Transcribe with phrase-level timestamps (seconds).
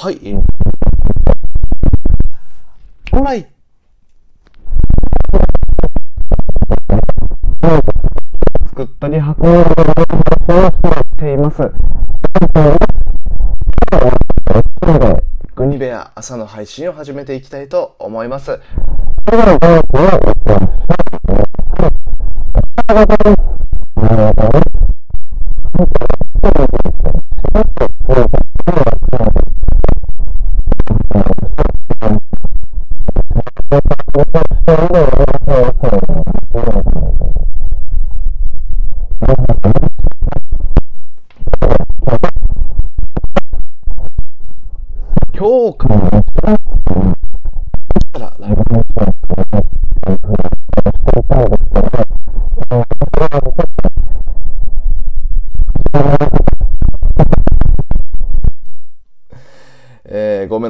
[0.00, 0.20] はい。
[3.10, 3.48] 本来、
[8.68, 10.04] 作ったり運んだり
[11.02, 11.72] しています。
[15.56, 18.60] グニベア朝の配信を始めていきたいと思います。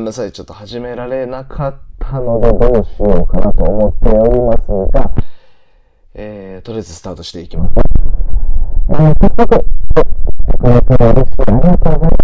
[0.09, 0.33] なさい。
[0.33, 5.13] ちょっと始められなかったので、どうしようかなと思っておりますが、
[6.15, 7.73] えー、とりあえずスタートしていきます。
[8.91, 9.65] えー、早速、
[10.59, 11.43] このプロ嬉しい。
[11.47, 12.17] ありがとうございます。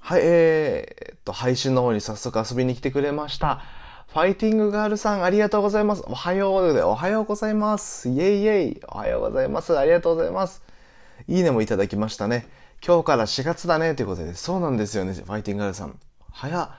[0.00, 3.62] はい、えー、っと、配信の方に早速遊びに来てくれました。
[4.08, 6.04] ファイティングガールさん、ありがとうございます。
[6.06, 8.08] おはようで、おはようございます。
[8.08, 8.80] イェイイェイ。
[8.88, 9.76] おはようございます。
[9.76, 10.62] ありがとうございます。
[11.28, 12.46] いいねもいただきましたね。
[12.86, 14.34] 今日から4月だね、ということで。
[14.34, 15.98] そうなんですよね、ファイティングガールさん。
[16.32, 16.70] 早、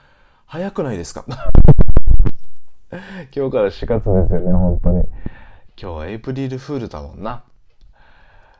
[0.46, 1.26] 早くないですか？
[3.36, 5.00] 今日から4月ですよね、本当に。
[5.02, 5.08] 今
[5.78, 7.44] 日はエイプリルフールだもんな。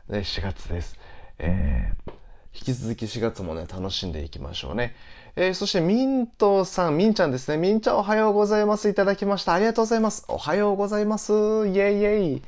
[0.08, 0.96] で、4月です。
[1.38, 2.12] えー
[2.58, 4.94] 引き続き4月もね、楽しんでいきましょうね。
[5.36, 7.58] えー、そしてミントさん、ミンちゃんですね。
[7.58, 8.88] ミンちゃんおはようございます。
[8.88, 9.52] いただきました。
[9.52, 10.24] ありがとうございます。
[10.28, 11.32] おはようございます。
[11.34, 12.42] イェイイェイ。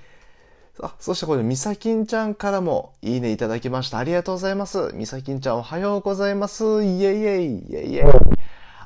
[0.81, 3.99] あ、そしてこれ、みさきんちゃんからもいいねいただきました。
[3.99, 4.91] ありがとうございます。
[4.95, 6.65] みさきんちゃんおはようございます。
[6.65, 7.45] イェイイェイ。
[7.45, 8.39] イェイイェイ。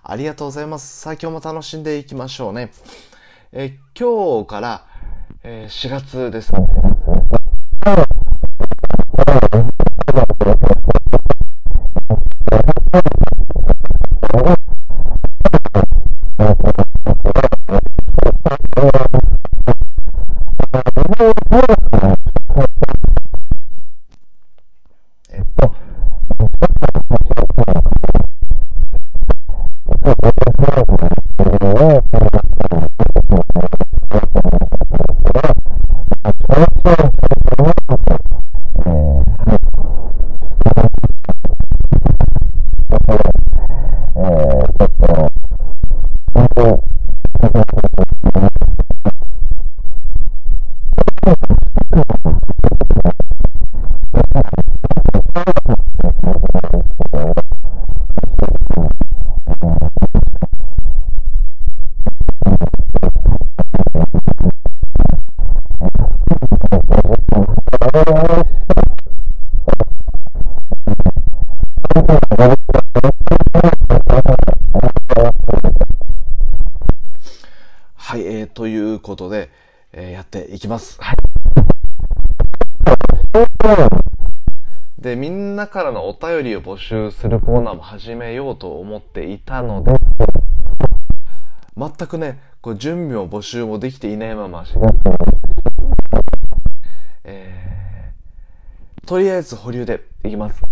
[0.02, 1.00] ありがとうございます。
[1.00, 2.72] さあ今日も楽しんでいきましょうね。
[3.52, 4.86] え、今日から、
[5.42, 6.52] えー、4月です。
[78.13, 79.51] はい、えー、ということで、
[79.92, 80.98] えー、やっていきます。
[81.03, 81.17] はい。
[84.98, 89.92] で、みんなからのお便りを募集するコーナーも始めようと思っていたので、
[91.77, 94.64] 全くね、こう準備も募集もできていないまま、
[97.24, 100.63] えー、とりあえず保留でいきます。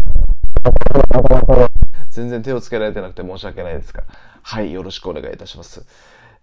[2.10, 4.04] 全然手をつけられてなくて申し訳ないですが、
[4.42, 5.86] はい、よろしくお願いいたします。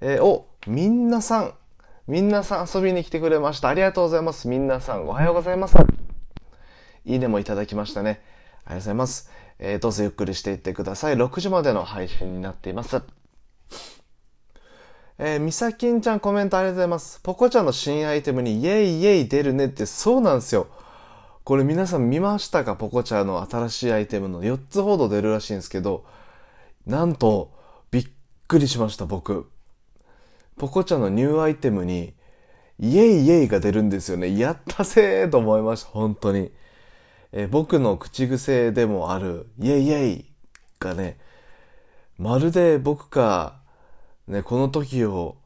[0.01, 1.53] えー、お、みんなさん、
[2.07, 3.69] みんなさん遊びに来てくれました。
[3.69, 4.47] ありがとうございます。
[4.47, 5.75] みんなさん、おはようございます。
[7.05, 8.21] いいねもいただきましたね。
[8.65, 9.31] ありがとうございます。
[9.59, 11.15] えー、どうぞゆっくりしていってください。
[11.15, 13.01] 6時までの配信になっています。
[15.19, 17.19] えー、みさきんちゃんコメントありがとうございます。
[17.21, 20.67] ポコちゃんの新アイテムにイェイイェイ出るねってそうなんですよ。
[21.47, 22.75] これ皆さん見ましたか？
[22.75, 26.03] ポコちゃんの新しいアイテムの4つほど出るらしいんですけど、
[26.85, 27.53] なんと、
[27.89, 28.07] びっ
[28.49, 29.49] くりしました、僕。
[30.57, 32.13] ポコちゃんのニューアイテムに、
[32.79, 34.37] イエイイエイが出るんですよね。
[34.37, 36.51] やったぜーと思いました、本当に。
[37.31, 40.25] え、僕の口癖でもある、イエイイエイ
[40.81, 41.17] がね、
[42.17, 43.61] まるで僕が、
[44.27, 45.37] ね、この時を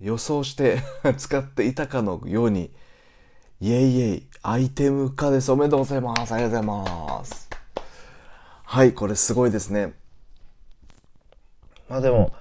[0.00, 0.82] 予想して
[1.16, 2.72] 使っていたかのように、
[3.62, 5.52] イエイイエイ、アイテム化です。
[5.52, 6.32] おめでとうございます。
[6.32, 7.50] ありがとうございます。
[8.64, 9.92] はい、これすごいですね。
[11.86, 12.32] まあでも、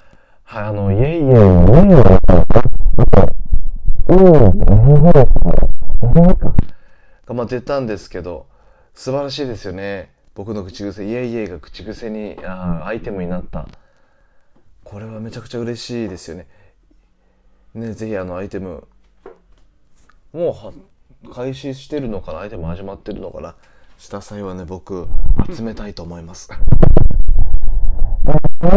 [0.46, 1.36] はい、あの、イエイイエイの
[1.76, 2.22] イエイは、
[4.08, 5.68] うん、何ぐらいですかね。
[6.14, 6.54] 何か。
[7.26, 8.48] が、まあ出たんですけど、
[8.94, 10.14] 素晴らしいですよね。
[10.36, 13.68] 僕の口癖、イエイイエイが口癖に、あアイテムになった。
[14.86, 16.48] これはめちゃくちゃ嬉しいですよね。
[17.74, 18.88] ね、ぜひあのアイテム、
[20.32, 20.54] もう
[21.34, 22.40] 開始してるのかな？
[22.40, 23.56] アイテム始まってるのかな？
[23.98, 25.08] した際はね、僕、
[25.54, 26.50] 集めたいと思います。
[28.62, 28.68] ボ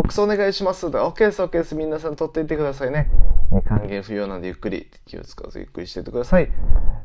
[0.00, 0.86] ックスお願いします。
[0.86, 1.74] OK です、OK です。
[1.74, 3.10] 皆さん取っていってくださいね。
[3.68, 6.46] 還元不要なんでゆっくり、気を使わずゆっくりしていってください。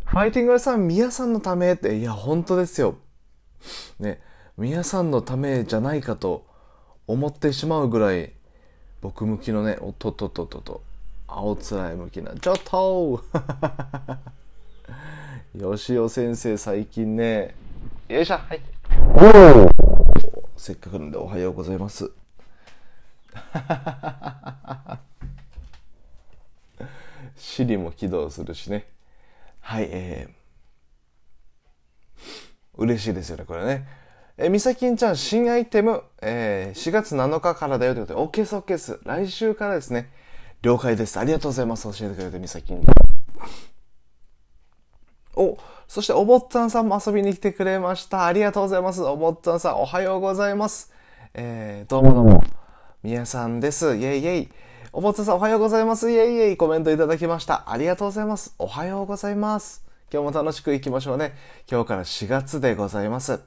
[0.05, 2.95] ファイティングさん、宮さんのためって、いや、本当ですよ。
[3.99, 4.21] ね、
[4.57, 6.45] 宮さんのためじゃないかと
[7.07, 8.31] 思ってしまうぐらい、
[9.01, 10.83] 僕向きのね、おっとっとっとっとと、
[11.27, 13.21] 青つらい向きな、ちょっと
[15.55, 17.55] よしお先生最近ね、
[18.07, 18.61] よいしょ、はい。
[20.57, 22.11] せっかくなんでおはようございます。
[27.35, 28.87] シリも起動するしね。
[29.59, 30.31] はい、えー、
[32.77, 33.87] 嬉しいですよね、これね。
[34.37, 38.99] えー、みさきんちゃん、新アイテム、えー、4月7日からだよということで、OK です、OK です。
[39.03, 40.09] 来週からですね。
[40.61, 41.19] 了解です。
[41.19, 41.83] ありがとうございます。
[41.83, 42.83] 教えてくれて、みさきん。
[45.39, 45.57] お、
[45.87, 48.25] そしてお坊ちゃんさんも遊びに来てくれました。
[48.25, 49.01] ありがとうございます。
[49.01, 50.91] お坊ちゃんさん、おはようございます。
[51.33, 52.43] えー、どうもどうも。
[53.03, 53.95] みやさんです。
[53.95, 54.49] イェイイェイ。
[54.91, 56.11] お坊ちゃんさん、おはようございます。
[56.11, 56.57] イェイイェイ。
[56.57, 57.71] コメントいただきました。
[57.71, 58.53] ありがとうございます。
[58.59, 59.85] おはようございます。
[60.11, 61.33] 今日も楽しく行きましょうね。
[61.71, 63.39] 今日から4月でございます。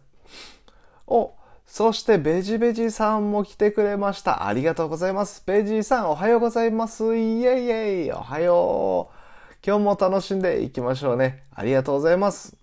[1.06, 1.34] お、
[1.66, 4.46] そしてベジベジさんも来てくれました。
[4.46, 5.42] ありがとうございます。
[5.44, 7.04] ベジさん、おはようございます。
[7.04, 8.12] イェイイェイ。
[8.12, 9.21] おはよう。
[9.64, 11.44] 今日も楽しんでいきましょうね。
[11.54, 12.56] ありがとうございます。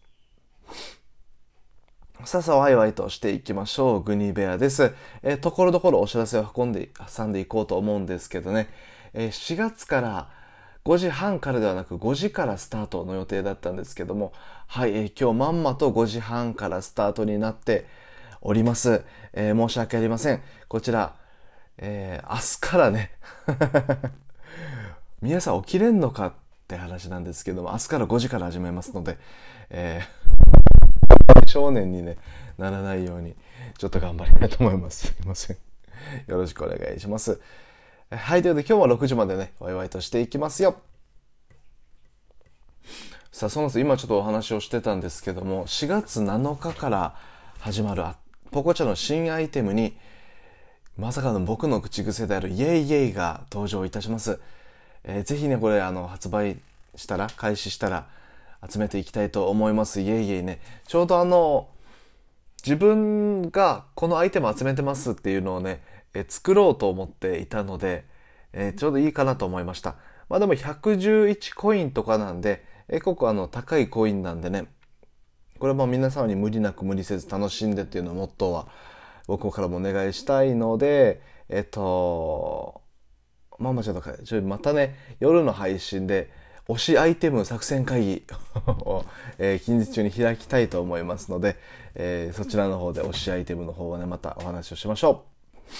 [2.26, 4.04] さあさあ、ワイワイとしていきましょう。
[4.04, 4.94] グニベアです。
[5.24, 8.68] えー、ところどころお知らせを運んで、挟んでいこうと思うんですけどね。
[9.14, 10.30] えー、4月から
[10.84, 14.34] 5時半からではなく5時からスタートの予定だったんですけども、
[14.68, 17.88] はい、えー、今日まんまと5時半からスタートになって
[18.42, 19.06] おります。
[19.32, 20.42] え申し訳ありません。
[20.68, 21.16] こちら、
[21.78, 23.12] え明日からね
[25.24, 26.34] 皆さん起きれんのかっ
[26.70, 29.18] って話なんですけども、明日から5時から始めますので、
[29.72, 32.18] えー、 少年にね、
[32.60, 33.36] ならないように、
[33.80, 35.08] ちょっと頑張りたいと思います。
[35.08, 35.58] すいません。
[36.28, 37.42] よろしくお願いします。
[38.12, 40.76] はい、ということで今日は6時までね、ワイワイとしていきますよ。
[43.32, 47.16] さあ、その今ちょっとお話をしてたんですけども、4月7日から
[47.60, 48.04] 始まる
[48.52, 49.98] ポコチャの新アイテムに、
[50.98, 54.40] まさかの僕の口癖であるイェイイェイが登場いたします。
[55.10, 56.58] えー、ぜひね、これ、あの、発売
[56.96, 58.08] したら、開始したら、
[58.70, 60.02] 集めていきたいと思います。
[60.02, 60.60] いえいえいね。
[60.88, 61.70] ちょうどあの、
[62.64, 65.82] 自分がこのアイテム集めてますっていうのをね、
[66.14, 68.06] え作ろうと思っていたので、
[68.52, 69.96] えー、ちょうどいいかなと思いました。
[70.28, 74.66] まあでも111コインとかなんで、えー、結構あの高いコインなんでね、
[75.60, 78.68] これも皆様に無理なく無理せず楽しんでっていうのをモットーは
[79.28, 82.82] 僕からもお願いしたいので、えっと、
[83.60, 86.32] まあまあちょっと、ちょまたね、夜の配信で、
[86.70, 88.24] 推しアイテム作戦会議
[88.68, 89.04] を、
[89.40, 91.58] えー、近日中に開きたいと思いますので、
[91.96, 95.74] えー、そちらの方で推しアイテムの方をね、またお話をしましょう。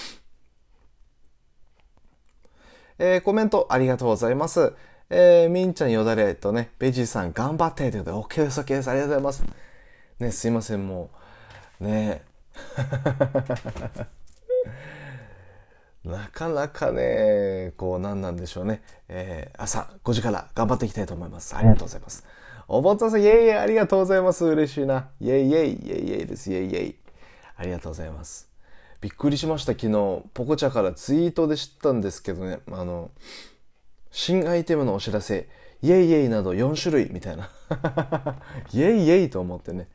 [2.98, 4.74] えー、コメントありがとうございます。
[5.10, 9.44] えー、みんちゃんよだれとね、ベジーさん頑張ってということで、OK です、OK です、ありがとうございます。
[10.18, 11.10] ね、すいません、も
[11.80, 12.22] う、ね
[16.04, 18.82] なかなかね、こう何なんでしょうね。
[19.08, 21.54] えー、朝5時から頑張っていきたいと思います。
[21.54, 22.24] ありがとうございます。
[22.68, 24.46] おぼんたさん、イェイイェイありがとうございます。
[24.46, 25.08] 嬉しいな。
[25.20, 26.50] イェイイェイ、イェイイェイです。
[26.50, 26.96] イェイイェイ。
[27.56, 28.48] ありがとうございます。
[29.02, 29.72] びっくりしました。
[29.72, 33.10] 昨日、ポコチャからツイートで知ったんですけどね、あの、
[34.10, 35.48] 新アイテムのお知らせ、
[35.82, 37.50] イェイイェイなど4種類みたいな。
[38.72, 39.88] イェイイェイと思ってね、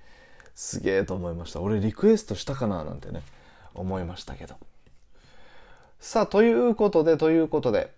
[0.54, 1.62] すげえと思いました。
[1.62, 3.24] 俺リクエストしたかななんてね、
[3.74, 4.56] 思いましたけど。
[6.00, 7.92] さあ、ということで、ということで、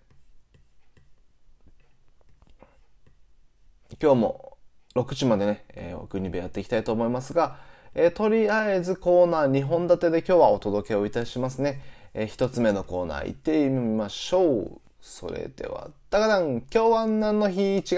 [4.00, 4.56] 今日も
[4.94, 7.58] 6時までね、えー、奥に部やっていきたいと思いますが、
[7.94, 11.82] えー、とりあえずコーナー2本立てで今日はお届けをいたしますね。
[12.14, 14.80] えー、1つ目のコーナー行ってみましょう。
[15.00, 17.82] それでは、ダガダン、今日は何の日違う？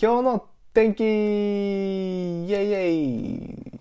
[0.00, 3.77] 今日の天気イェイイェイ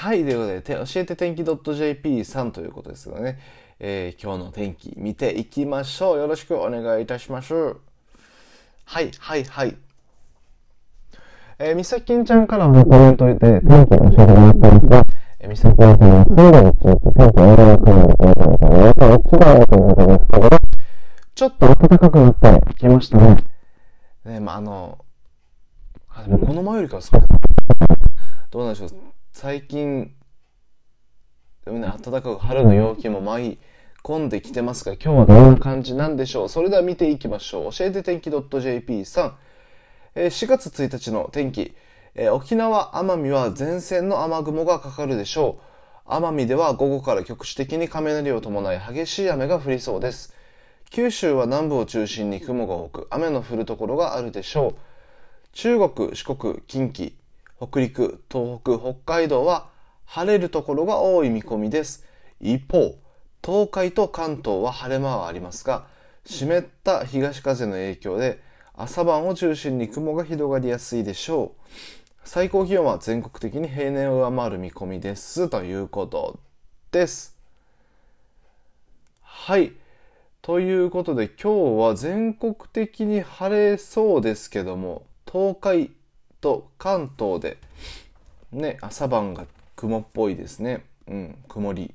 [0.00, 3.40] はい、ということで、教えて天気 .jp さんということですがね、
[3.80, 6.18] えー、今日の天気見ていきましょう。
[6.20, 7.52] よろしくお願いいたします。
[8.84, 9.76] はい、はい、はい。
[11.58, 15.04] えー、みさきんちゃんからのコメントで天気教えてもらったんですが、
[15.40, 20.46] えー、みさきんちゃんは水路の地域、天気悪い国の天気のため、皆さん一番ということですけど、
[21.34, 23.44] ちょっと暖かくなってきましたね。
[24.26, 25.04] ね、まあ、あの、
[26.08, 27.26] あでもこの前よりかは少ない。
[28.52, 28.90] どうなんでしょう？
[29.40, 30.10] 最近、
[31.64, 33.58] でもね、暖かく春の陽気も舞い
[34.02, 36.48] 込んできてますが、今日はどんな感じなんでしょう？
[36.48, 37.72] それでは見ていきましょう。
[37.72, 39.36] 教えて天気 .jp さん。
[40.16, 41.76] えー、4月1日の天気。
[42.16, 45.60] え、沖縄、奄美は前線の雨雲がかかるでしょ
[46.08, 46.10] う。
[46.10, 50.34] 奄美では午後から局地的に雷を伴い激しい雨が降りそうです。
[50.90, 54.74] 九州は南部を中心に雲が多く、雨の降るところがあるでしょう。
[55.52, 57.12] 中国、四国、近畿、
[57.60, 59.68] 北陸、東北、北海道は
[60.04, 62.06] 晴れるところが多い見込みです。
[62.40, 62.96] 一方、
[63.44, 65.86] 東海と関東は晴れ間はありますが、
[66.24, 68.40] 湿った東風の影響で
[68.74, 71.70] 朝晩を中心に雲が広がりやすいでしょう。
[72.22, 76.38] 最高気温は全国的に平年を上回る見込みですということ
[76.92, 77.36] です。
[79.20, 79.72] はい。
[80.42, 85.90] ということで今日は全国的に晴れそうですけども、東海
[86.40, 87.58] と関東で
[88.52, 90.84] ね、朝晩が雲っぽいですね。
[91.06, 91.94] うん、曇り。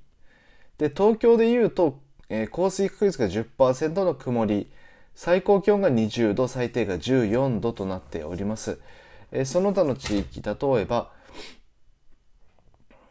[0.77, 4.71] で、東京で言うと、えー、降水確率が10%の曇り、
[5.15, 8.79] 最高気温が20度、最低が14度となっております。
[9.31, 11.11] えー、その他の地域、例えば、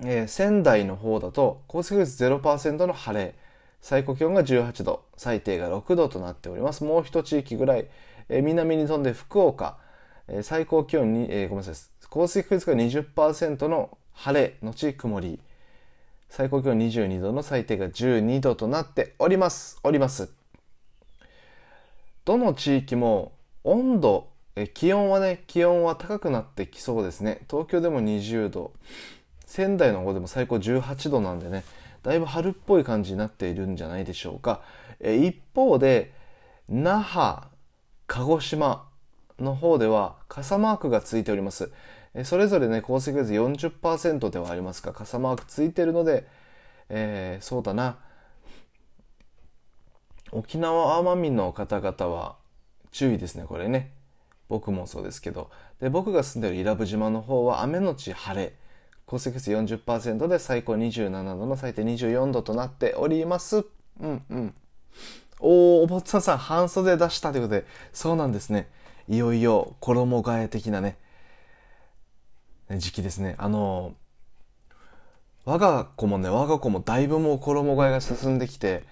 [0.05, 3.35] えー、仙台の方だと降水確率0%の晴れ、
[3.81, 6.85] 最高気温が18度、最低が6度となっております。
[6.85, 7.87] もう一地域ぐらい、
[8.29, 9.79] えー、南に飛んで福岡、
[10.29, 15.41] え、最高気温に、えー、ごめんなさい、降水確率が20%の晴れのち曇り、
[16.29, 19.79] 最高気温22度の最低が12度となっております。
[19.83, 20.31] おります。
[22.25, 23.33] どの地域も
[23.65, 27.41] 温度、え気温はね、気温は高くなってきそうですね。
[27.51, 28.73] 東京でも20度、
[29.47, 31.65] 仙台の方でも最高18度なんでね、
[32.03, 34.63] だいぶ春っぽい感じになっているんじゃないでしょうか。
[35.01, 36.13] え一方で、
[36.69, 37.49] 那覇、
[38.07, 38.89] 鹿児島
[39.43, 41.71] の方では傘マークがついております。
[42.25, 46.27] それぞれね、降水確率40%ではありますが、傘マークついてるので、
[46.89, 47.99] えー、そうだな。
[50.31, 52.37] 沖縄奄美の方々は
[52.91, 53.93] 注意ですね、これね。
[54.49, 55.51] 僕もそうですけど。
[55.81, 58.55] で、僕が住んでる伊良部島の方は雨のち晴れ。
[59.07, 63.65] 降水確率40%で最高27度の最低24度となっております。
[64.01, 64.55] うんうん。
[65.41, 68.71] おー、お坊さんさん、半袖出したということで、そうなんですね。
[69.09, 70.97] いよいよ衣替え的なね、
[72.71, 73.35] 時期ですね。
[73.39, 73.95] あの、
[75.45, 78.85] 我が子もね、我が子もだいぶもう衣替えが進んできて、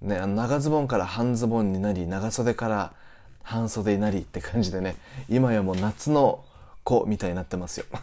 [0.00, 2.94] ね、長ズボンから半ズボンになり、長袖から
[3.42, 4.96] 半袖になりって感じでね、
[5.28, 6.44] 今やもう夏の
[6.82, 7.86] 子みたいになってますよ。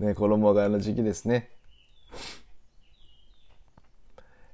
[0.00, 1.50] ね、衣替えの時期ですね。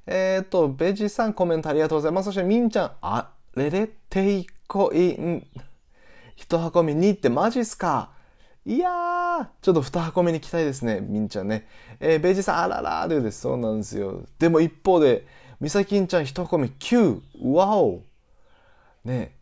[0.06, 2.26] えっ、ー、と、ベジさんコメントありがとうございます。
[2.26, 5.46] そしてみんちゃん、あれれていこいん。
[6.36, 8.10] 一箱目2ってマジっすか？
[8.66, 11.66] いやー、ちょっと2箱目に期待ですね、みんちゃんね。
[11.98, 13.40] えー、ベイジさん、あららーでです。
[13.40, 14.22] そうなんですよ。
[14.38, 15.26] でも一方で、
[15.60, 17.20] みさきんちゃん1箱目9。
[17.52, 18.02] わお。
[19.04, 19.34] ね、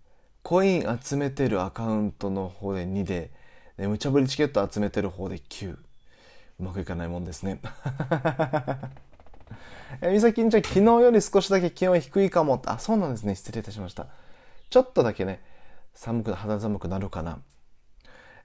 [0.42, 3.32] コイン集めてるアカウントの方で2で、
[3.76, 5.72] ね、無茶ぶりチケット集めてる方で9。
[5.72, 7.60] うまくいかないもんですね。
[10.00, 12.68] えー、みさきんちゃん、昨日より少しだけ気温低いかもって。
[12.68, 13.34] あ、そうなんですね。
[13.34, 14.06] 失礼いたしました。
[14.70, 15.42] ちょっとだけね、
[15.94, 17.38] 寒く、肌寒くなるかな。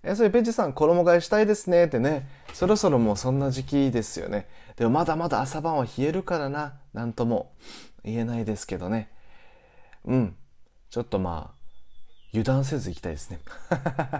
[0.03, 4.47] えそれペジさん衣替えしたいですねってね、そろそろもうそんな時期ですよね。
[4.75, 7.53] でもまだまだ朝晩は冷えるからな、なんとも
[8.03, 9.09] 言えないですけどね。
[10.03, 10.35] うん。
[10.89, 11.63] ちょっとまあ、
[12.31, 13.39] 油断せず行きたいですね。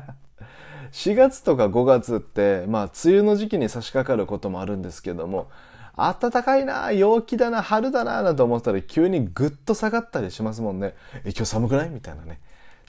[0.93, 5.49] 4月とか5月って、まあ、梅雨の時期に差し掛かることもあるんですけども、
[5.95, 10.95] 暖かいな、陽気だな、春だな、なんて思ったら急にぐっと下がったりしますもんね。
[11.23, 11.89] え、今日寒くない？
[11.89, 12.39] みたいなね。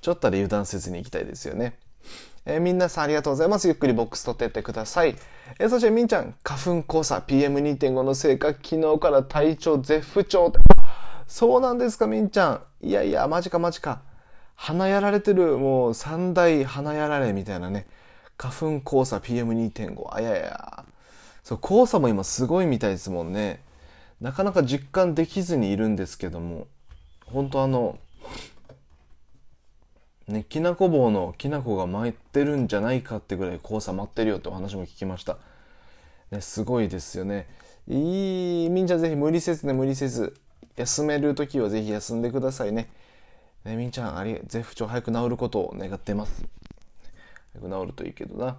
[0.00, 1.78] ちょっとで油断せずに行きたいですよね。
[2.46, 3.66] えー、みんなさんありがとうございます。
[3.68, 5.16] ゆっくりボックス取ってってください。
[5.58, 10.52] えー、そしてみんちゃん、花粉黄砂 PM2.5 のせいか、昨日から体調絶不調。
[11.26, 12.62] そうなんですか、みんちゃん。
[12.86, 14.00] いやいや、マジかマジか。
[14.56, 17.86] 鼻やられてる、もう三大鼻やられみたいなね。
[18.36, 20.14] 花粉黄砂 PM2.5。
[20.14, 20.83] あやや。
[21.44, 23.60] そう、黄砂も今すごいみたいですもんね。
[24.20, 26.66] なかなか実感できずにいるんですけども。
[27.26, 27.98] 本当あの、
[30.26, 35.36] ね、きなこ棒のきなこが舞ってるんじゃないかってぐらい黄砂舞ってるよってお話も聞きました。
[36.30, 37.46] ね、すごいですよね。
[37.86, 40.34] いい、みんちゃんぜひ無理せずね、無理せず。
[40.76, 42.88] 休める時はぜひ休んでくださいね。
[43.64, 46.42] ね、みんちゃん、あり、絶不調早く治ることを願ってます。
[47.52, 48.56] 早く治るといいけどな。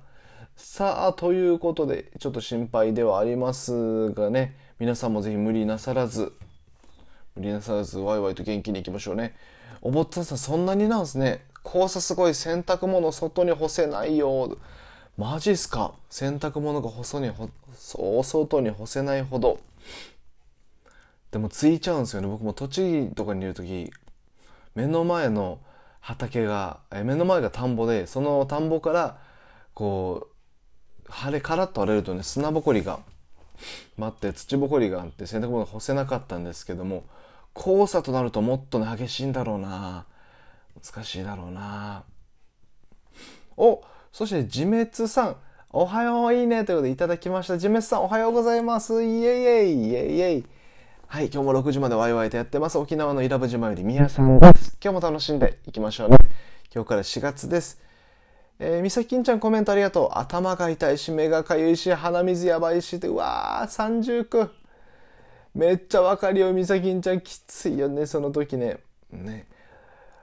[0.55, 6.33] さあ、ということで、ちょっと心配ではありますがね、皆さんもぜひ無理なさらず、
[7.35, 9.35] 無理なさらず、ワイワイと元気にいきましょうね。
[9.81, 11.43] お坊さんさん、そんなになんすね。
[11.63, 14.57] 黄砂すごい洗濯物外に干せないよ。
[15.17, 15.93] マジっすか？
[16.09, 19.59] 洗濯物が細にほ、そう、外に干せないほど。
[21.31, 22.27] でもついちゃうんですよね。
[22.27, 23.91] 僕も栃木とかにいる時
[24.73, 25.59] 目の前の
[25.99, 29.19] 畑が、え目の前が田んぼで、その田んぼから、
[29.73, 30.34] こう、
[31.09, 32.99] 晴れ、カラッと荒れるとね、砂ぼこりが
[33.97, 37.03] 待って、土ぼこりがあって洗濯物干せなかったんですけども、
[37.53, 40.05] 黄砂となるともっとね、激しいんだろうな
[40.83, 42.03] 難しいだろうな
[43.57, 43.81] お
[44.11, 45.35] そして、自滅さん。
[45.71, 46.63] おはよう、いいね。
[46.63, 47.55] ということでいただきました。
[47.55, 49.03] 自滅さん、おはようございます。
[49.03, 50.45] イエイイエイ、イエイイエイ。
[51.07, 52.77] はい、今日も6時までワイワイとやってます。
[52.77, 54.77] 沖縄の伊良部島より宮さんです。
[54.83, 56.17] 今日も楽しんでいきましょうね。
[56.73, 57.81] 今日から4月です。
[58.59, 60.09] えー、みさきんちゃんコメントありがとう。
[60.17, 64.49] 頭が痛いし、目がかゆいし、鼻水やばいし、で、うわー、三重苦。
[65.53, 67.21] めっちゃわかるよ、みさきんちゃん。
[67.21, 68.79] きついよね、その時ね。
[69.11, 69.47] ね。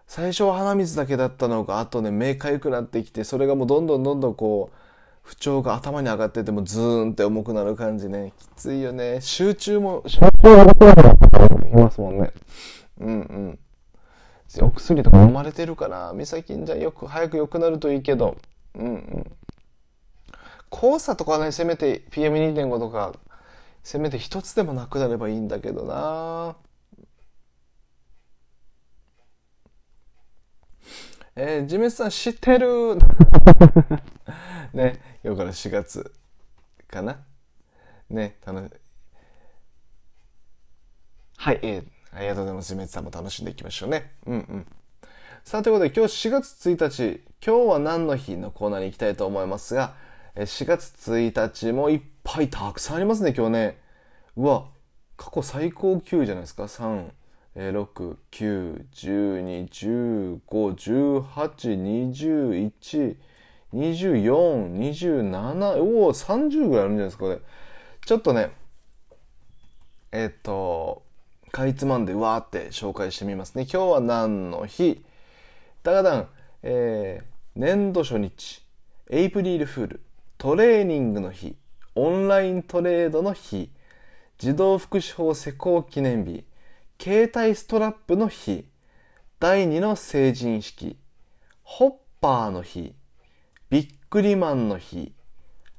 [0.07, 4.77] 最初は鼻水だけだったのが、あとね、目かゆくなってきて、それがもうどんどんどんどんこう、
[5.23, 8.33] 不調が頭に上がっててもズーンって重くなる感じね。
[8.39, 9.21] きついよね。
[9.21, 11.33] 集中も、集中ができなくなった
[11.73, 12.33] きますもんね。
[13.01, 13.59] うんうん。
[14.61, 18.37] お薬とか飲まれてるかな美咲んじゃよく早く良くなるといいけど。
[18.75, 19.33] うんうん。
[20.71, 23.15] 黄砂とかねせめて PM2.5 とか
[23.83, 26.57] せめて一つでもなくなればいいんだけどな。
[31.35, 32.97] えー、ジメさん知ってる？
[34.75, 36.13] ね、今日から4月
[36.89, 37.19] かな。
[38.11, 38.73] ね、楽し
[41.39, 42.75] はい、えーありがとうございます。
[42.75, 44.13] めつさんも楽しんでいきましょうね。
[44.27, 44.67] うんうん。
[45.45, 49.95] さあ、ということで今日4月1日、今日は何の日のコーナーに行きたいと思いますが、
[50.37, 53.81] 4月1日もいっぱいたくさんありますね、今日ね。
[54.37, 54.67] うわ、
[55.17, 56.65] 過去最高級じゃないですか。
[56.65, 57.11] 3、
[57.57, 63.17] 6、9、12、15、18、21、
[63.73, 64.77] 24、
[65.33, 67.41] 27、おお、30ぐらいあるんじゃないですか、これ。
[68.05, 68.51] ちょっとね、
[70.13, 71.02] えっ、と、
[71.53, 73.67] かいつまんでわーって紹介してみますね。
[73.71, 75.05] 今日は何の日？
[75.83, 76.29] ダガダン、
[76.63, 78.65] えー、年度初日、
[79.11, 80.01] エイプリルフール、
[80.39, 81.57] トレーニングの日、
[81.95, 83.71] オンライントレードの日、
[84.39, 86.47] 児童福祉法施行記念日、
[86.99, 88.65] 携帯ストラップの日、
[89.39, 90.97] 第2の成人式、
[91.65, 92.95] ホッパーの日、
[93.69, 95.13] ビックリマンの日、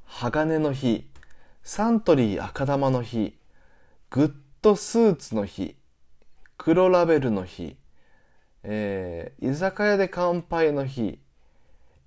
[0.05, 1.09] 鋼の日、
[1.63, 3.39] サントリー赤玉の日、
[4.12, 4.33] グッ
[4.63, 5.76] トスーツの日、
[6.58, 7.76] 黒ラベルの日、
[8.63, 11.19] えー、居酒屋で乾杯の日、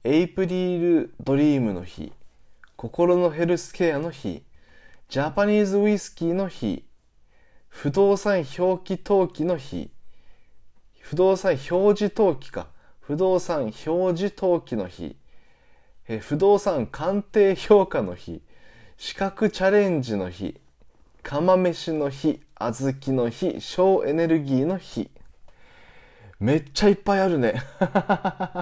[0.04, 2.14] エイプリルドリームの日、
[2.76, 4.42] 心のヘルスケアの日、
[5.10, 6.86] ジャパニーズウイスキーの日、
[7.68, 9.90] 不動産表記登記の日、
[10.98, 12.68] 不動産表示登記か、
[13.00, 15.14] 不動産表示登記の日、
[16.08, 18.40] え不動産鑑定評価の日、
[18.96, 20.58] 資格チャレンジの日、
[21.28, 25.10] 釜飯の日、小豆の日、省エネルギーの日。
[26.38, 27.60] めっちゃいっぱいあるね。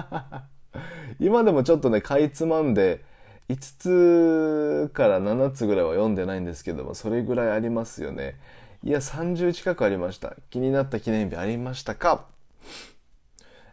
[1.21, 3.05] 今でもちょっとね、かいつまんで、
[3.49, 8.39] 5つから7つぐらいは読んでないんですけども、それぐらいありますよね。
[8.81, 10.35] いや、30近くありました。
[10.49, 12.25] 気になった記念日ありましたか？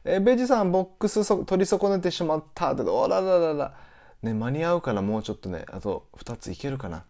[0.04, 3.74] えベジさん、ボックス取り損ねてしまったって、おらららら。
[4.20, 7.06] ね、間に合うからもうちょっとね、あと2ついけるかな？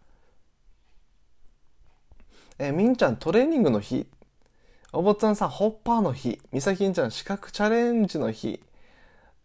[2.62, 4.06] えー、みんちゃんトレーニングの日。
[4.92, 6.40] お坊ちゃんさんホッパーの日。
[6.52, 8.60] みさきんちゃん資格チャレンジの日。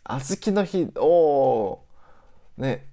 [0.04, 0.88] あずきの日。
[0.98, 2.62] おー。
[2.62, 2.86] ね。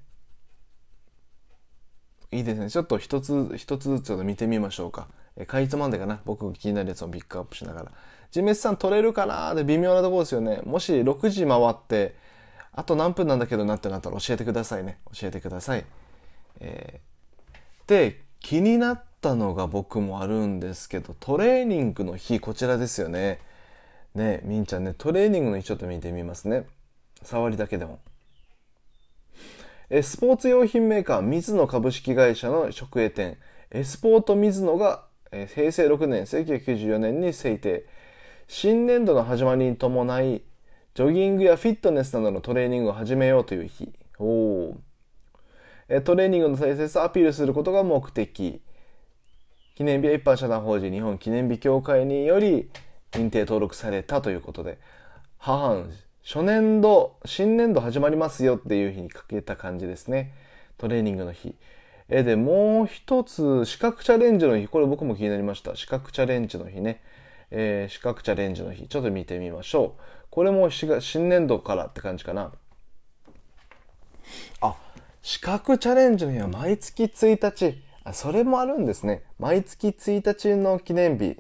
[2.33, 2.71] いいですね。
[2.71, 5.09] ちょっと一つ、一つずつちょっと見てみましょうか。
[5.37, 6.23] えかいつまんでかな。
[6.25, 7.93] 僕が気になるやつをピックアップしながら。
[8.31, 10.63] ジメスさん取れるかなで微妙なところですよね。
[10.65, 12.17] もし6時回って、
[12.73, 15.01] あと何分なんだけどなってなったら教えてくださいね。
[15.13, 15.85] 教えてください。
[16.61, 23.41] えー、で、気になったのが僕もあるんですけど、トレーニングの日、こちらですよね。
[24.15, 26.67] ねえみんちゃんね、トレーニングの日ちょっと見てみますね。
[27.23, 28.01] 触りだけでも。
[29.89, 33.39] えスポーツ用品メーカー、水野株式会社の直営店、
[33.71, 37.87] エスポート水野が、え平成6年、1994年に制定。
[38.47, 40.43] 新年度の始まりに伴い、
[40.95, 43.91] ジョギングやフィットネスなどのトレーニングを始めようという日。
[44.19, 46.01] おー。
[46.03, 48.61] トレーニングの大切さをアピールすることが目的。
[49.75, 52.71] 記念日は一般社団法人日本記念日協会により
[53.11, 54.79] 認定登録されたということで、
[55.39, 55.85] 母、
[56.23, 60.33] 初年度、新年度始まりますよっていう日にかけた感じですね。
[60.79, 61.57] トレーニングの日。
[62.09, 64.69] えで、もう一つ、資格チャレンジの日。
[64.69, 65.75] これ僕も気になりました。
[65.75, 67.03] 資格チャレンジの日ね。
[67.51, 68.87] えー、資格チャレンジの日。
[68.87, 70.03] ちょっと見てみましょう。
[70.31, 72.53] これも新年度からって感じかな。
[74.61, 74.77] あ、
[75.21, 77.94] 資格チャレンジの日は毎月1日。
[78.05, 79.23] あ、それもあるんですね。
[79.39, 81.39] 毎月1日の記念日。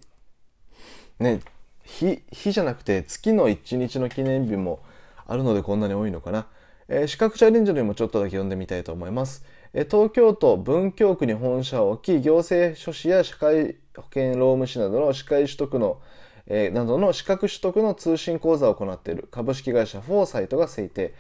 [1.19, 1.41] ね、
[1.85, 4.83] 日、日じゃなくて月の1日の記念日も
[5.27, 6.47] あるのでこんなに多いのかな。
[6.89, 9.45] えー、資格チャレンジの日もちょっとだけ読んでみたいと思います。
[9.75, 16.01] えー、東京都文京区に本社を置き、行政書士や社会保険労務士などの司会取得の、
[16.47, 21.15] えー、などの資格取得の通信講座を行っている株式会社フォーサイトが制定。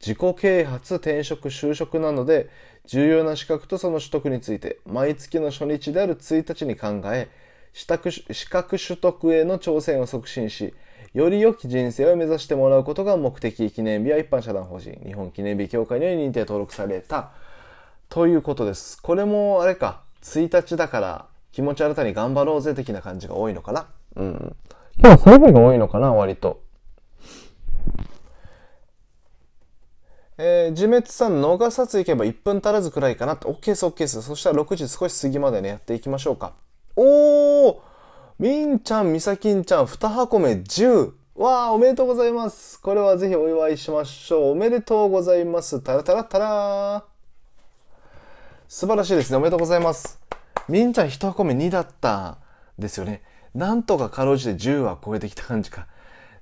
[0.00, 2.48] 自己啓発、転職、就職などで
[2.86, 7.28] 重要な資格とその取得について毎月の初日である1日に考え、
[7.72, 7.86] 資
[8.48, 10.72] 格取得への挑戦を促進し、
[11.14, 17.30] より良き人生を目指してもらうことが目的記念日は一般社団法人日本記念日協会に認定登録された
[18.08, 19.00] ということです。
[19.02, 23.86] これもあれか、1日だから気持ち新たに頑張ろうぜ的な感じが多いのかな。
[24.16, 24.56] うん。
[25.00, 26.60] 今日そういうのが多いのかな、割と。
[30.40, 33.48] えー、自滅さん、野賀札行けば1分足らずくらいかなって。
[33.48, 34.22] OK です、OK です。
[34.22, 36.52] そしたら6時少し過ぎまでね、やっていきましょうか。
[36.94, 37.76] おー
[38.38, 41.12] みんちゃん、みさきんちゃん、2箱目10。
[41.34, 42.80] わあ、おめでとうございます。
[42.80, 44.50] これはぜひお祝いしましょう。
[44.52, 45.80] おめでとうございます。
[45.80, 47.04] タラタラタラ
[48.68, 49.38] 素晴らしいですね。
[49.38, 50.20] おめでとうございます。
[50.68, 52.38] みんちゃん1箱目2だった
[52.78, 53.22] ですよね。
[53.56, 55.88] なんとかかろうじて10は超えてきた感じか。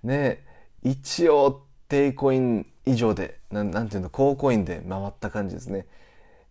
[0.02, 0.44] ね
[0.82, 5.86] 一応、低コイン以上で、な、なんていうの、高コインで回った感じですね。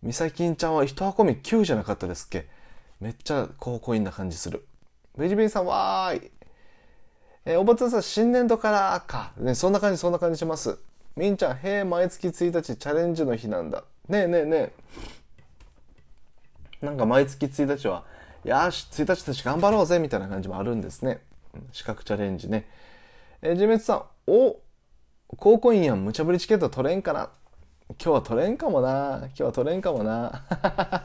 [0.02, 2.46] みさきんちゃんは1箱目9じゃなかったですっけ？
[3.00, 4.66] めっちゃ高コインな感じする。
[5.16, 6.30] ベジベジさん、わーい。
[7.44, 9.32] えー、おばつさん、新年度からか。
[9.36, 10.78] ね、そんな感じ、そんな感じします。
[11.16, 13.84] みんちゃん、へえ、毎月1日チャレンジの日なんだ。
[14.08, 14.56] ねえねえね
[16.82, 16.86] え。
[16.86, 18.04] なんか毎月1日は、
[18.44, 21.20] よし、1日たち頑張ろうぜ、みたいな感じもあるんですね。
[21.72, 22.68] 資格チャレンジね。
[23.42, 24.56] えー、ジメツさん、お、
[25.28, 27.30] 高校員やん、無茶ぶりチケット取れんかな？
[27.88, 29.18] 今日は取れんかもな。
[29.18, 30.44] 今日は取れんかもな。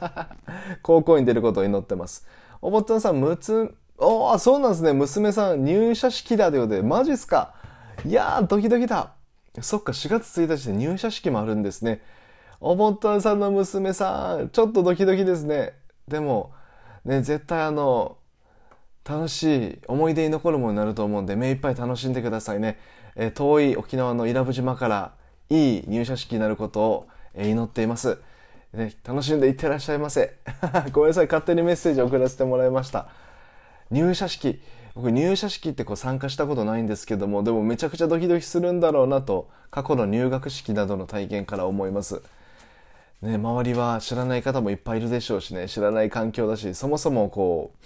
[0.84, 2.28] 高校員出ることを祈ってます。
[2.62, 4.94] おぼっつんさん、むつ、おー、そうなんですね。
[4.94, 7.54] 娘さん、入社式だということで、マジっすか？
[8.06, 9.14] いやー、ドキドキだ。
[9.60, 12.02] そっか、4月1日で入社式もあるんですね。
[12.60, 15.74] おぼったんさんの娘さん、ちょっとドキドキですね。
[16.08, 16.52] でも、
[17.06, 18.18] ね、絶対あの、
[19.04, 22.80] 楽しい思い出に残るものになると思うんで、目いっぱい楽しんでくださいね。
[23.16, 25.14] えー、遠い沖縄の伊良部島から
[25.50, 28.20] いい入社式になることを、えー、祈っています。
[28.74, 30.38] ね、楽しんでいってらっしゃいませ。
[30.94, 33.10] ごめんなさい、勝手にメッセージ送らせてもらいました。
[33.92, 34.62] 入社式
[34.94, 42.22] 僕入社式ってこう参加したことないんですけどもでもめちゃくちゃドキドキするんだろうなと過去の入学式などの体験から思います
[43.22, 47.86] ね周りは知らない方もいっぱいいるでしょうしね知らない環境だしそもそもこう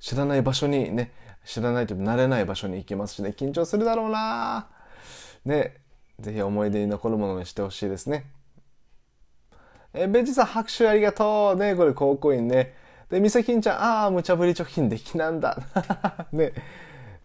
[0.00, 1.12] 知らない場所にね
[1.44, 4.66] 知らないと慣れない場所に行きますしね緊張するだろうな
[5.44, 5.76] ね
[6.20, 8.26] ぜひ思い出に残るものにしてほしいですね
[9.92, 12.74] えベジさん拍手ありがとうねこれ高校員ね
[13.14, 15.58] で、みさきんちゃん、ああ、無茶ぶり貯金できなんだ。
[16.32, 16.52] ね、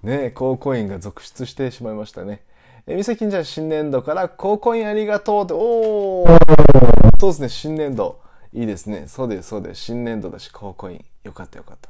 [0.03, 2.43] ね、高コインが続出してしまいましたね。
[2.85, 8.19] え、みさきんちゃん、新年度から高コインありがとうって、おーそうですね、新年度。
[8.53, 9.05] いいですね。
[9.07, 9.81] そうです、そうです。
[9.81, 11.05] 新年度だし、高コイン。
[11.23, 11.89] よかったよかった。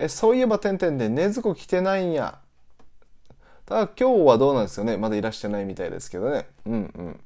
[0.00, 2.38] え、そういえば、てんてんで、ねずこ来てないんや。
[3.66, 4.96] ただ、今日はどうなんですよね。
[4.96, 6.48] まだいらしてないみたいですけどね。
[6.64, 7.20] うんうん。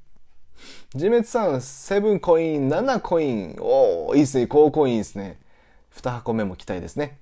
[0.92, 3.56] 自滅さん、セブンコイン、7コイン。
[3.60, 4.48] おー、いいですね。
[4.48, 5.38] 高コインですね。
[5.96, 7.18] 2箱目も期待ですね。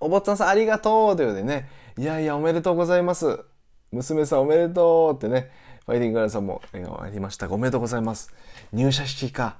[0.00, 1.68] お坊ちゃんさん、ありがとうということでね。
[1.98, 3.40] いやいや、おめでとうございます。
[3.90, 5.50] 娘さん、おめでとうってね。
[5.84, 8.32] ファイティングガールさんも笑顔ありましたおめでとうございます。
[8.72, 9.58] 入社式か。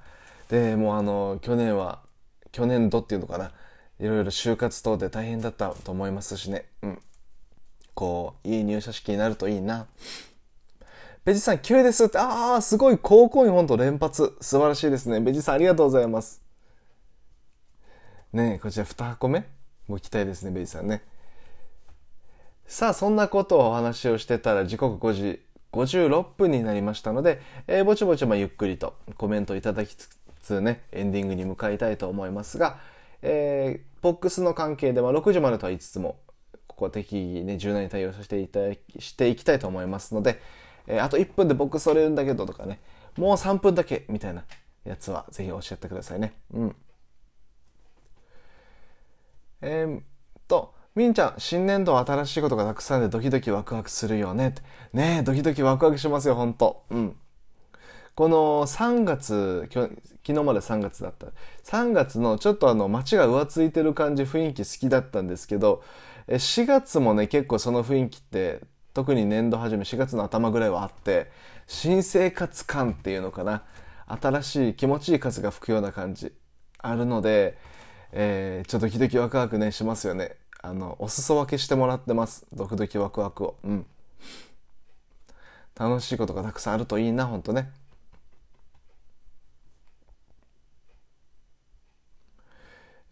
[0.49, 2.01] で、もうあの、去年は、
[2.53, 3.53] 去年度っていうのかな。
[4.03, 6.65] いろいろ就活等で大変だったと思いますしね。
[6.83, 6.99] うん。
[7.95, 9.87] こう、いい入社式になるといいな。
[11.25, 14.37] ベジさん、綺麗ですって、ああ、すごい、高校員本当連発。
[14.41, 15.21] 素晴らしいですね。
[15.21, 16.43] ベジさん、ありがとうございます。
[18.33, 19.45] ねえこちら2箱目？
[19.89, 21.05] ご期待ですね、ベジさんね。
[22.67, 25.41] さあ、そんなことをお話をしてたら、時刻5時
[25.73, 30.09] 56分になりましたので、えー、ぼちぼちまゆっくりとコメントいただきつ
[30.43, 32.81] つね、エンディングに向かいたいと思いますが、
[33.23, 36.21] えー、ボックスの関係では6時までとは言いつつも、
[36.67, 40.41] ここは適宜ね、柔軟に対応させていただき、していきたいと思いますので、
[40.87, 42.81] えー、あと1分で僕それるんだけどとかね、
[43.17, 44.45] もう3分だけみたいな
[44.85, 46.35] やつはぜひ教えてくださいね。
[46.53, 46.77] うん。
[49.61, 50.03] えー、
[50.49, 54.55] と、みんちゃん、新年度は新しいことがたくさんでドキドキワクワクするよね。
[54.93, 56.85] ねえ、ドキドキワクワクしますよ、ほんと。
[56.91, 57.17] うん。
[58.15, 59.89] この3月、昨
[60.27, 61.29] 日まで3月だった。
[61.65, 65.83] 3月のちょっとあの街が浮ついてる感じ、雰囲気好きだったんですけど、
[66.29, 68.61] 4月もね、結構その雰囲気って、
[68.93, 71.31] 特に年度初め4月の頭ぐらいはあって、
[71.67, 73.65] 新生活感っていうのかな。
[74.07, 76.35] 新しい気持ちいい風が吹くような感じ
[76.79, 77.57] あるので、
[78.13, 80.37] えー、ちょっとドキドキワクワクね、しますよね。
[80.61, 82.47] あの、お裾分けしてもらってます。
[82.53, 83.57] ドキドキワクワクを。
[83.65, 83.87] うん。
[85.75, 87.71] 楽しいことがたくさんあるといいな、ほんとね。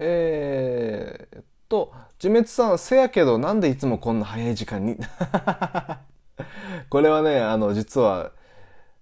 [0.03, 4.97] えー、っと、自滅さん、せやけどなんでいつもこんな早い時間に？
[6.89, 8.33] これはね、あの、実は、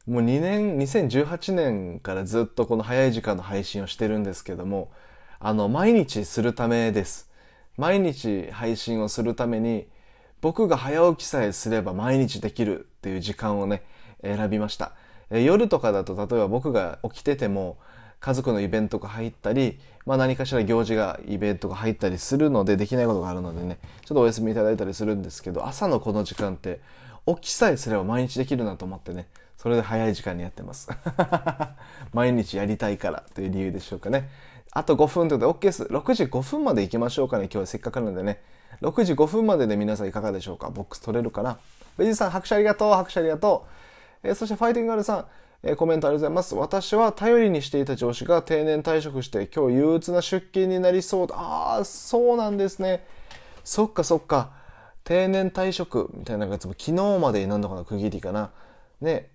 [0.09, 4.91] もう2年、2018年からずっとこの早い時間の配信をしてるんですけども、
[5.39, 7.31] あの、毎日するためです。
[7.77, 9.87] 毎日配信をするために、
[10.41, 13.85] 僕が早起きさえすれば毎日できるっていう時間をね、
[14.23, 14.93] 選びました。
[15.31, 17.79] 夜とかだと、例えば僕が起きてても、
[18.20, 26.81] 家族のイベントが入ったり、まあ何かしら行事が、イベントが入ったりするので、できないことがあるのでね、ちょっとお休みいただいたりするんですけど、朝のこの時間って、
[27.26, 29.28] 起きさえすれば毎日できるなと思ってね、
[29.59, 30.88] それで早い時間にやってます。
[32.14, 34.28] 毎日やりたいからという理由でしょうかね。
[34.72, 35.83] あと5分ということで OK です。
[35.85, 37.44] 6時5分まで行きましょうかね。
[37.44, 38.40] 今日はせっかくなんでね。
[38.83, 40.70] 6時5分までで皆さんいかがでしょうか？
[40.70, 41.59] ボックス取れるかな？
[41.96, 42.94] ベジさん、拍手ありがとう。
[42.94, 43.66] 拍手ありがと
[44.24, 44.28] う。
[44.28, 45.26] えー、そしてファイティングガールさん、
[45.62, 46.55] えー、コメントありがとうございます。
[46.55, 51.35] 私は頼りにしていた上司が定年退職して今日憂鬱な出勤になりそうだ。
[51.37, 53.05] ああ、そうなんですね。
[53.64, 54.53] そっかそっか。
[55.05, 58.51] 定年退職みたいなやつも昨日までに何度かの区切りかな。
[59.01, 59.31] ね。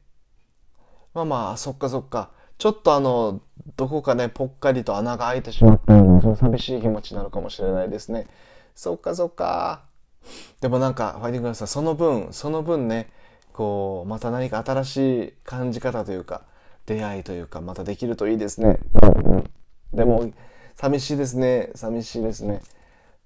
[1.14, 2.32] まあまあ、そっかそっか。
[2.58, 3.42] ちょっとあの、
[3.76, 8.28] どこかね、ぽっかりと穴が開いてしまったような、その寂しい気持ちなのかもしれないですね。
[8.76, 9.84] そっかそっか。
[10.62, 13.12] でもなんか、ファイティングラさん、その分、その分ね、
[13.54, 16.44] こう、また何か新しい感じ方というか、
[16.86, 18.80] 出会いというか、またできるといいですね。
[19.94, 20.32] でも、
[20.76, 21.72] 寂しいですね。
[21.76, 22.62] 寂しいですね。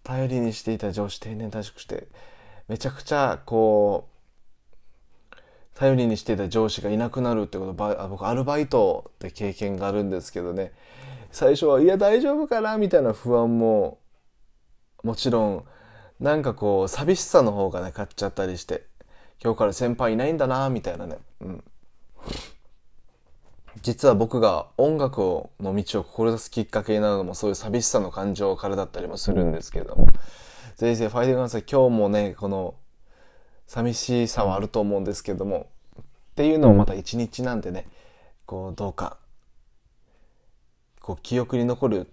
[0.03, 2.07] 頼りにしていた上司定年退職して、
[2.67, 4.17] めちゃくちゃ、こう、
[5.73, 7.73] 頼りにしていた上司がいなくなるってこと、
[8.09, 10.73] 僕、アルバイトって経験があるんですけどね、
[11.31, 13.99] 最初は、いや、大丈夫かなみたいな不安も、
[15.03, 15.65] もちろん、
[16.19, 18.86] なんかこう、寂しさの方がね、買っちゃったりして、
[19.43, 21.17] 今日から先輩いないんだなみたいなね。
[21.41, 21.63] うん。
[23.81, 30.07] 実は僕が音楽をの道を志すきっかけになるのもそういう寂しさの感情からだったりもするんですけれども。
[30.75, 32.75] ぜひぜひファイティングガンさん今日もね、この
[33.65, 35.69] 寂しさはあると思うんですけども、
[35.99, 36.03] っ
[36.35, 37.87] ていうのもまた一日なんでね、
[38.45, 39.17] こうどうか、
[41.01, 42.07] こう記憶に残る、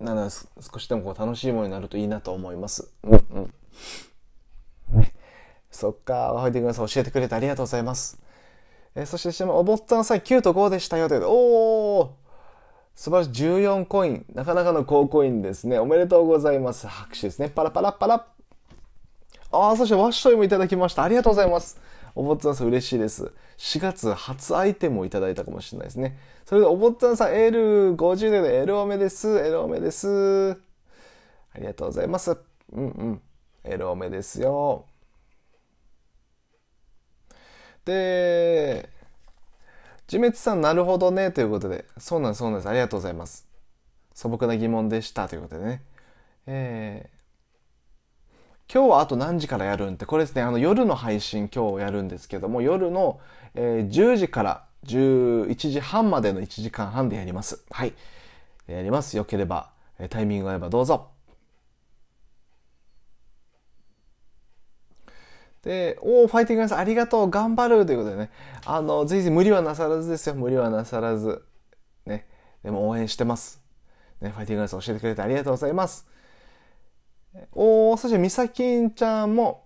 [0.00, 2.90] なら少しでもこう楽しいものになるといいなと思います。
[3.04, 3.54] うんうん。
[5.76, 8.18] そっか、ファイティングさん教えてくれてありがとうございます。
[8.94, 12.26] えー、そして、お坊さんさん9と5でしたよということで、おー
[12.96, 13.30] 素晴らしい。
[13.44, 14.26] 14コイン。
[14.34, 15.78] なかなかの高コインですね。
[15.78, 16.86] おめでとうございます。
[16.86, 17.50] 拍手ですね。
[17.50, 18.26] パラパラパラ。
[19.52, 21.02] ああ、そしてワッショイもいただきました。
[21.02, 21.78] ありがとうございます。
[22.14, 23.32] お坊さんさん嬉しいです。
[23.58, 26.18] 4月初アイテムをいただいたかもしれないですね。
[26.46, 29.28] それでお坊さんさん L50 で L おめです。
[29.28, 30.52] L おめです。
[30.52, 32.34] ありがとうございます。
[32.72, 33.20] うんうん。
[33.64, 34.86] L おめですよ。
[37.86, 38.90] で、
[40.08, 41.86] 自滅さん、なるほどね、ということで。
[41.98, 42.68] そうなんです、そうなんです。
[42.68, 43.46] ありがとうございます。
[44.12, 45.82] 素朴な疑問でした、ということでね。
[46.46, 53.20] えー、今日はあと何時からやるんって、これですね、あの夜の配信今日やるんですけども、夜の、
[53.54, 57.64] えー、10時から11時半までの1時間半でやります。
[57.70, 57.94] はい。
[58.66, 59.16] やります。
[59.16, 59.70] よければ、
[60.10, 61.15] タイミングが合えばどうぞ。
[65.66, 68.30] で、おー、ファイティングガイさんありがとう、頑張るということでね、
[68.64, 71.42] あの、ぜひ無理はなさらずですよ、無理はなさらず。
[72.06, 72.24] ね、
[72.62, 73.60] でも応援してます。
[74.20, 76.06] ね、ファイティングガイさん教えてくれてありがとうございます。
[77.50, 79.64] おー、そしてみさきんちゃんも、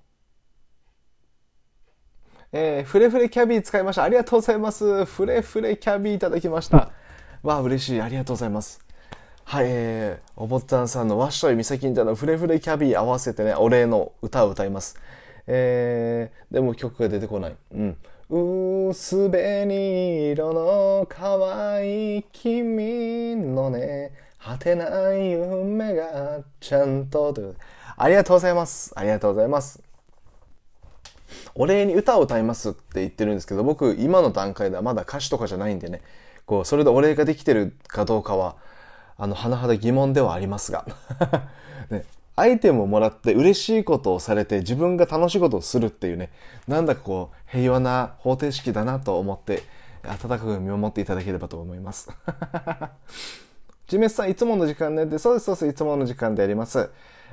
[2.51, 4.03] えー、フレフレキャビー使いました。
[4.03, 5.05] ありがとうございます。
[5.05, 6.93] フレフレキャビーいただきました。
[7.43, 8.01] わあ、嬉しい。
[8.01, 8.81] ありがとうございます。
[9.45, 14.99] はい、えー、おぼったんさんのワッショイみさきんちゃんのフレフレキャビー合わせてね、お礼の歌を歌います。
[15.53, 17.57] えー、でも曲が出てこない。
[17.75, 17.97] うん。
[18.31, 27.57] 薄紅色の可愛い君のね、果てない夢がちゃんと、という
[27.97, 28.93] ありがとうございます。
[28.95, 29.83] ありがとうございます。
[31.57, 36.01] お礼に歌を歌いますって言ってるんですけど、僕今の段階ではまだ歌手とかじゃないんでね、
[36.47, 38.55] こう、それでお礼ができてるかどうかは、
[39.19, 40.87] あの、甚だ疑問ではありますが。
[41.91, 42.05] ね、
[42.37, 46.31] アイテムをもらって嬉しいことをされて自分が楽しいことをするっていうね、
[46.67, 49.63] なんだかこう平和な方程式だなと思って
[50.05, 52.09] 温かく見守っていただければと思います。
[53.89, 56.91] ジメスさん、いつもの時間ねで、そうです、そうです、いつもの時間でやります。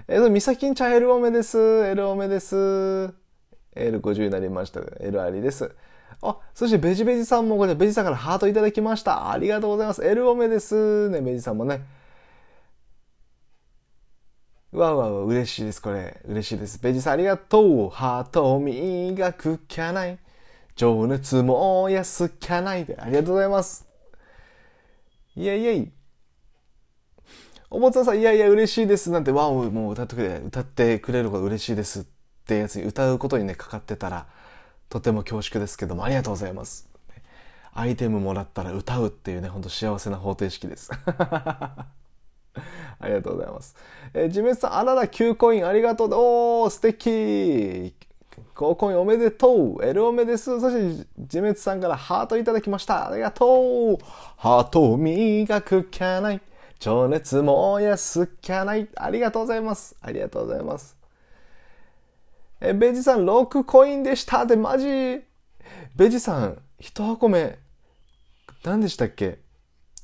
[0.07, 1.57] えっ、と、みさきんちゃん L 多めです。
[1.57, 3.13] L 多めです。
[3.75, 4.81] L50 になりました。
[4.99, 5.71] L ありです。
[6.21, 9.31] あ、そしてベジベジさんもこれ、ベジさんからハートいただきました。
[9.31, 10.03] ありがとうございます。
[10.03, 11.09] L 多めです。
[11.09, 11.85] ね、ベジさんもね。
[14.71, 16.19] わわわ、嬉しいです、これ。
[16.25, 16.79] 嬉しいです。
[16.79, 17.89] ベジさんありがとう。
[17.89, 20.19] ハート磨くきゃない。
[20.75, 22.97] 情熱もやすきゃないで。
[22.99, 23.87] ありがとうございます。
[25.35, 25.91] イェイイェイ。
[27.69, 29.09] おもつさん、いやいや、嬉しいです。
[29.09, 32.05] なんて、わお、もう歌ってくれ、歌ってくれること嬉しいですっ
[32.45, 34.27] てやつに歌うことにね、かかってたら、
[34.89, 36.89] とても恐縮ですけども、ありがとうございます。
[37.73, 40.91] アイテムもらったら歌うっていうね、ほんと幸せな方程式です。
[42.99, 43.75] ありがとうございます。
[44.13, 46.09] えー、ジメさん、あらら、9コインありがとう。
[46.13, 47.93] おー、素敵
[48.55, 50.59] !5 コインおめでとう !L おめです。
[50.59, 53.09] そして、ジメツさんからハートいただきました。
[53.09, 53.97] ありがとう
[54.37, 56.41] ハートを磨くキャナイ。
[56.79, 58.87] 情熱燃やすキャナイ。
[58.95, 59.95] ありがとうございます。
[60.01, 60.97] ありがとうございます。
[62.59, 65.21] え、ベジさん、6コインでしたってマジ
[65.95, 67.59] ベジさん、1箱目、
[68.63, 69.39] 何でしたっけ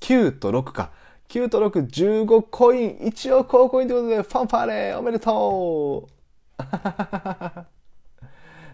[0.02, 0.92] ?9 と6か。
[1.34, 6.56] 9と6、15コイン、一応高コインということで、ファンファーレおめでとう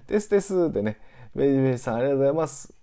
[0.12, 0.70] ですです。
[0.70, 1.00] でね、
[1.34, 2.74] ベイベイさんありがとうございます。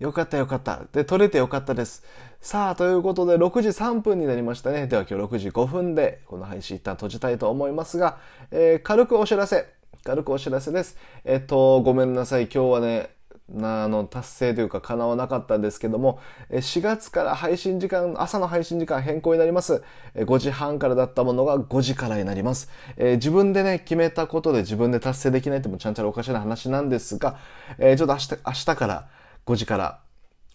[0.00, 0.82] よかったよかった。
[0.92, 2.02] で、撮れてよかったです。
[2.40, 4.88] さあ、ということで、6時3分になりましたね。
[4.88, 8.18] では今日6時5分で、この配信一旦閉じたいと思いますが、
[8.50, 9.68] えー、軽くお知らせ。
[10.02, 10.96] 軽くお知らせです。
[11.24, 12.44] えっと、ごめんなさい。
[12.44, 13.15] 今日はね、
[13.54, 16.18] あの達成というか叶わなかったんですけども
[16.50, 19.84] 4月から配信時間朝の配信時間変更になります。
[20.16, 27.38] 5時半からだったものが5時からになります、えー、自分でね決めたことで自分で達成できないってもちゃんちゃらおかしな話なんですが、
[27.78, 29.08] えー、ちょっと明日明日から
[29.46, 30.00] 5時から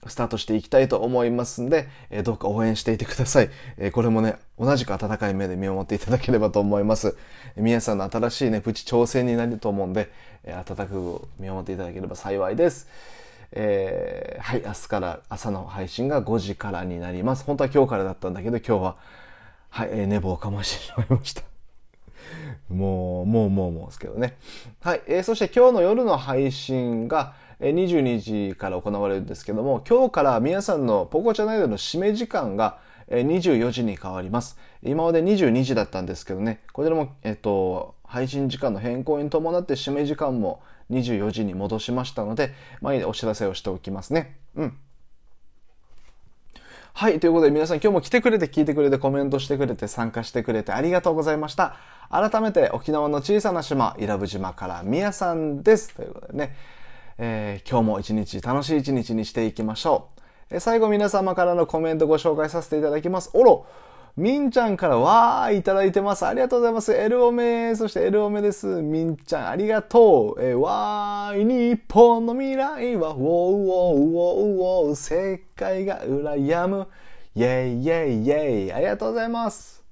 [0.08, 7.16] スタートしていきたいと思いますんで、えー、どうか応援していてください、えー、これもね、同じく温かい目で見守っていただければと思います。
[7.56, 10.12] 皆さんの新しいね、プチ挑戦になると思うんで、
[10.44, 12.88] えー、温かく見守っていただければ幸いです。
[13.52, 17.44] えー、はい、明日から朝の配信が5時からになります。
[17.44, 18.96] 本当は今日からだったんだけど、今日は、
[19.70, 21.44] はい、えー、寝坊かましてしまいました。
[22.70, 24.38] もう、もう、もう、もうですけどね。
[24.82, 34.58] はい、えー、そして今日の夜の配信が、22時から行われるんですけども、今日から皆さんのポコチャナイドの締め時間が24時に変わります。
[34.82, 44.38] 今まで22時だったんですけどね、こちらも、えっと、配信時間の変更に伴って締め時間も24時に戻しましたので、前にお知らせをしておきますね。
[44.56, 44.78] うん。
[46.94, 47.20] はい。
[47.20, 51.78] ということで皆さん今日も来てくれて聞いてくれてコメントしてくれて参加してくれてありがとうございました。
[52.10, 55.96] 改めて沖縄の小さな島、伊良部島からみやさんです。
[55.96, 56.56] ということでね。
[57.24, 60.22] えー、今日も一日楽しい一日にしていきましょう。
[60.50, 63.30] えー、最後皆様からのコメントご紹介させていただきます。
[63.36, 63.68] おろ
[64.18, 66.26] みんちゃんからわーいただいてます。
[66.26, 66.94] ありがとうございます。
[66.94, 68.66] エルオメ、そしてエルオメです。
[68.66, 70.44] みんちゃんありがとう。
[70.44, 76.88] えー、わーい、日本の未来は、ウォーウォーウォーウォー、世界が羨む。
[77.36, 78.74] イェイイェイイェイ。
[78.74, 79.84] ありがとうございます。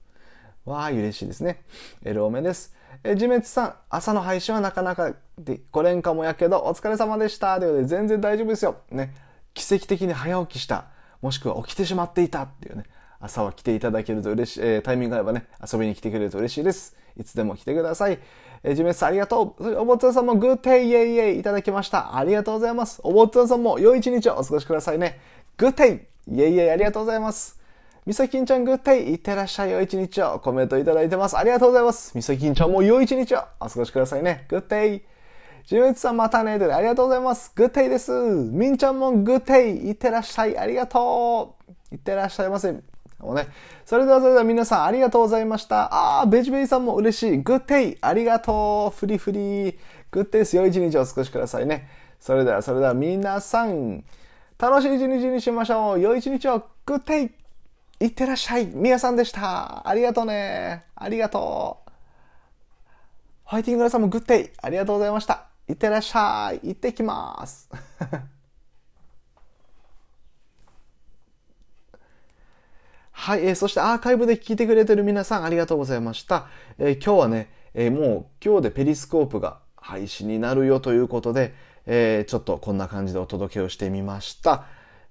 [0.65, 1.61] わーい、嬉しいですね。
[2.03, 2.78] エルオメです。
[3.03, 7.59] え、ジメツさん、朝の配信はなかなかで、5連かもやけど、お疲れ様でした。
[7.59, 8.77] ということで、全然大丈夫ですよ。
[8.91, 9.13] ね。
[9.53, 10.85] 奇跡的に早起きした。
[11.21, 12.83] もしくは起きてしまっていたっていうね。
[13.21, 16.95] 朝は来ていただけると嬉しい、えー、タイミングがあればね、遊びに来てくれると嬉しいです。
[17.17, 18.19] いつでも来てください。
[18.63, 19.77] えー、ジメツさんありがとう。
[19.77, 22.15] おぼつさんもグッデイイェイイェイいただきました。
[22.17, 23.01] ありがとうございます。
[23.03, 25.19] おぼつさんも良い一日をお過ごしくださいね。
[25.57, 27.58] グッデイイェイイェイありがとうございます。
[28.09, 31.37] みさきんちゃんグッデイ、いってらっしゃい、良い一日をコメントいただいてます。
[31.37, 32.11] ありがとうございます。
[32.15, 34.47] みさきんちゃんも良い一日をお過ごしくださいね。
[34.49, 35.01] グッデイ。
[35.67, 37.51] じゅんいちさんまたねでありがとうございます。
[37.53, 38.11] グッデイです。
[38.11, 41.55] みんちゃんもグッデイ、いってらっしゃい、ありがと
[41.91, 41.93] う。
[41.93, 42.71] いってらっしゃいませ。
[43.19, 43.47] もね。
[43.85, 46.21] それではそれでは皆さんありがとうございました。
[46.21, 47.37] あー、ベジベイさんも嬉しい。
[47.37, 48.97] グッデイ、ありがとう。
[48.97, 49.77] フリフリ。
[50.09, 50.57] グッデイです。
[50.57, 51.87] 良い一日をお過ごしくださいね。
[52.19, 54.03] それではそれでは皆さん、
[54.57, 55.99] 楽しい一日にしましょう。
[55.99, 56.63] 良い一日を。
[56.87, 57.38] グッデイ。
[58.01, 58.65] いってらっしゃい。
[58.67, 59.85] みやさんでした。
[59.87, 60.85] ありがとうね。
[60.95, 61.89] ありがとう。
[63.49, 64.49] ファイティングラさんもグッデイ。
[64.61, 65.47] ありがとうございました。
[65.67, 66.61] いってらっしゃい。
[66.63, 67.69] 行ってきます。
[73.11, 76.47] はい、えー、そしてアーカイブで聞いてくれてる皆さんありがとうございました。
[76.77, 81.53] えー、今日はね、えー、もう今日でペリスコープが配信になるよということで、
[81.85, 84.67] えちょっとこんな感じでお届けをしてみました。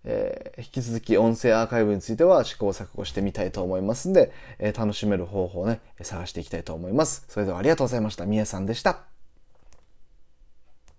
[0.08, 7.24] えー、引き続き音声アーカイブについては試行錯誤してみたいと思いますんで、えー、楽しめる方法をね、探していきたいと思います。
[7.28, 8.26] それではありがとうございました。
[8.26, 9.17] みえさんでした。